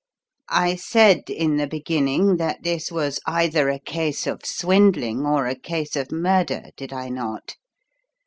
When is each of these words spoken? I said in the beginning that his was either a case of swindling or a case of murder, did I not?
I 0.49 0.77
said 0.77 1.29
in 1.29 1.57
the 1.57 1.67
beginning 1.67 2.37
that 2.37 2.65
his 2.65 2.91
was 2.91 3.19
either 3.27 3.69
a 3.69 3.77
case 3.77 4.25
of 4.25 4.43
swindling 4.43 5.27
or 5.27 5.45
a 5.45 5.53
case 5.53 5.95
of 5.95 6.11
murder, 6.11 6.71
did 6.75 6.91
I 6.91 7.09
not? 7.09 7.55